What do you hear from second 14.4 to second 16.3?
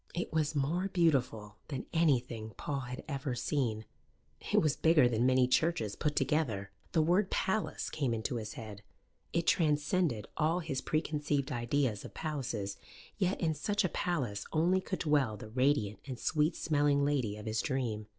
only could dwell the radiant and